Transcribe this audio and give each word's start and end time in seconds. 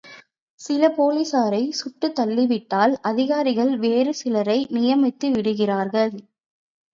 சில 0.59 0.87
போலிஸாரைச் 0.89 1.69
சுட்டுத் 1.71 2.15
தள்ளிவிட்டால் 2.15 2.97
அதிகாரிகள் 3.01 3.77
வேறு 3.77 4.13
சிலரை 4.13 4.67
நியமித்து 4.71 5.29
விடுகிறார்கள். 5.31 6.13